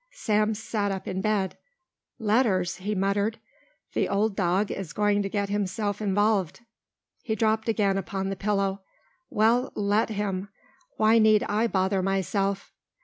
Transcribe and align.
Sam 0.13 0.55
sat 0.55 0.91
up 0.91 1.07
in 1.07 1.21
bed. 1.21 1.59
"Letters!" 2.17 2.77
he 2.77 2.95
muttered. 2.95 3.37
"The 3.93 4.09
old 4.09 4.35
dog 4.35 4.71
is 4.71 4.93
going 4.93 5.21
to 5.21 5.29
get 5.29 5.49
himself 5.49 6.01
involved." 6.01 6.61
He 7.21 7.35
dropped 7.35 7.69
again 7.69 7.99
upon 7.99 8.29
the 8.29 8.35
pillow. 8.35 8.81
"Well, 9.29 9.71
let 9.75 10.09
him. 10.09 10.49
Why 10.97 11.19
need 11.19 11.43
I 11.43 11.67
bother 11.67 12.01
myself?" 12.01 12.73